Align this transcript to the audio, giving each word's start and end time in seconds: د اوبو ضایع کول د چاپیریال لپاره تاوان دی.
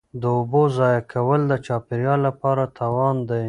د 0.21 0.23
اوبو 0.37 0.61
ضایع 0.77 1.01
کول 1.13 1.41
د 1.51 1.53
چاپیریال 1.65 2.19
لپاره 2.27 2.63
تاوان 2.77 3.15
دی. 3.29 3.39